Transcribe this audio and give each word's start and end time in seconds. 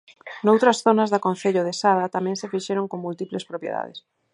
Noutras 0.45 0.77
zonas 0.85 1.11
do 1.13 1.23
Concello 1.27 1.61
da 1.63 1.75
Sada 1.81 2.13
tamén 2.15 2.35
se 2.41 2.51
fixeron 2.53 2.85
con 2.91 3.03
múltiples 3.05 3.47
propiedades. 3.51 3.97